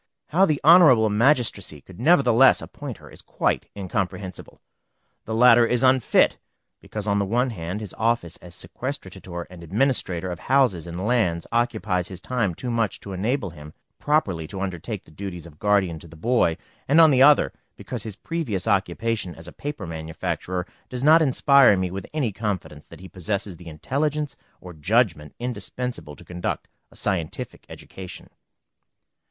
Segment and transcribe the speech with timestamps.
[0.29, 4.59] How the Honorable Magistracy could nevertheless again appoint her is quite incomprehensible.
[5.25, 6.39] The latter is unfit;
[6.79, 11.45] because, on the one hand, his office as sequestrator and administrator of houses and lands,
[11.51, 15.99] occupies his time too much to enable him properly to undertake the duties of guardian
[15.99, 16.57] to the boy;
[16.87, 21.77] and, on the other, because his previous occupation as a paper manufacturer, does not inspire
[21.77, 26.95] me with any confidence that he possesses the intelligence or judgment indispensable to conduct a
[26.95, 28.31] scientific education.